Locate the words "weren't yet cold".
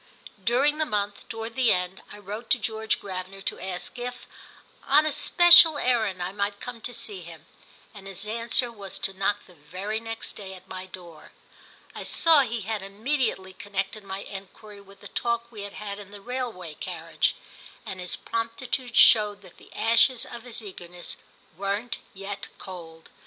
21.55-23.11